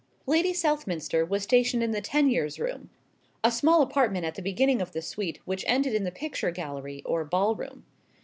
Lady 0.25 0.51
Southminster 0.51 1.23
was 1.23 1.43
stationed 1.43 1.83
in 1.83 1.91
the 1.91 2.01
Teniers 2.01 2.57
room 2.59 2.89
a 3.43 3.51
small 3.51 3.83
apartment 3.83 4.25
at 4.25 4.33
the 4.33 4.41
beginning 4.41 4.81
of 4.81 4.93
the 4.93 5.01
suite 5.03 5.39
which 5.45 5.63
ended 5.67 5.93
in 5.93 6.05
the 6.05 6.11
picture 6.11 6.49
gallery 6.49 7.03
or 7.05 7.23
ball 7.23 7.53
room. 7.53 7.85